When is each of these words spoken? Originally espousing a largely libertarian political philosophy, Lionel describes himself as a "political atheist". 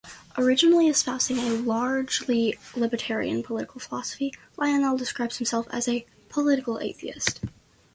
Originally 0.35 0.87
espousing 0.87 1.37
a 1.37 1.51
largely 1.51 2.57
libertarian 2.75 3.43
political 3.43 3.79
philosophy, 3.79 4.33
Lionel 4.57 4.97
describes 4.97 5.37
himself 5.37 5.67
as 5.69 5.87
a 5.87 6.07
"political 6.27 6.79
atheist". 6.79 7.39